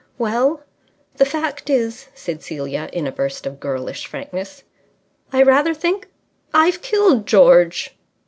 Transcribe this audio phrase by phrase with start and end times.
[0.17, 0.63] "Well,
[1.17, 4.63] the fact is," said Celia, in a burst of girlish frankness,
[5.31, 6.07] "I rather think
[6.55, 7.95] I've killed George."